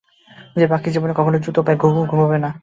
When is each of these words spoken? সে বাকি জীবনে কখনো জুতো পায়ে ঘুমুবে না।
সে 0.51 0.65
বাকি 0.71 0.89
জীবনে 0.93 1.13
কখনো 1.15 1.37
জুতো 1.45 1.59
পায়ে 1.65 1.79
ঘুমুবে 2.11 2.37
না। 2.39 2.49